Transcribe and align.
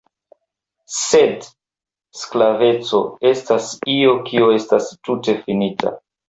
Sed 0.99 1.45
(sklaveco) 2.21 3.03
estas 3.33 3.69
io 3.97 4.17
kio 4.31 4.49
estas 4.57 4.89
tute 5.11 5.37
finita. 5.45 5.95